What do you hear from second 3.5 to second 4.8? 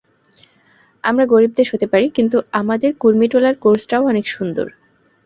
কোর্সটাও অনেক সুন্দর।